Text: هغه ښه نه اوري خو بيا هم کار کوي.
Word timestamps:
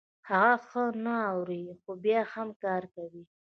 هغه 0.29 0.53
ښه 0.67 0.83
نه 1.05 1.15
اوري 1.31 1.63
خو 1.81 1.91
بيا 2.03 2.21
هم 2.33 2.49
کار 2.63 2.83
کوي. 2.95 3.23